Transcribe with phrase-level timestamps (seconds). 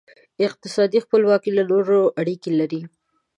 [0.47, 2.81] اقتصادي خپلواکي له نورو اړیکې لري.